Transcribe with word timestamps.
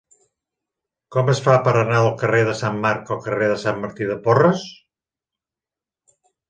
Com 1.15 1.29
es 1.33 1.41
fa 1.49 1.57
per 1.67 1.75
anar 1.81 1.99
del 2.05 2.09
carrer 2.23 2.41
de 2.49 2.57
Sant 2.63 2.81
Marc 2.89 3.13
al 3.17 3.23
carrer 3.29 3.53
de 3.55 3.61
Sant 3.67 3.81
Martí 3.87 4.13
de 4.15 4.21
Porres? 4.27 4.69